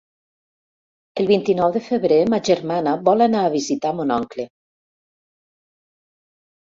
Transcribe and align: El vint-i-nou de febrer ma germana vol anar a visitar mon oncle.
El 1.23 1.27
vint-i-nou 1.31 1.73
de 1.75 1.81
febrer 1.89 2.17
ma 2.33 2.39
germana 2.47 2.93
vol 3.09 3.23
anar 3.25 3.43
a 3.45 3.51
visitar 3.57 3.91
mon 3.99 4.15
oncle. 4.15 4.47